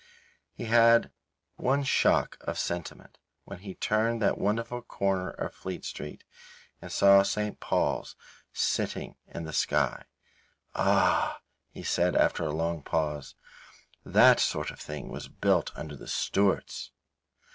[0.51, 1.11] He had
[1.57, 6.23] one shock of sentiment, when he turned that wonderful corner of Fleet Street
[6.81, 7.59] and saw St.
[7.59, 8.15] Paul's
[8.51, 10.05] sitting in the sky.
[10.73, 13.35] "Ah," he said, after a long pause,
[14.03, 16.89] "that sort of thing was built under the Stuarts!"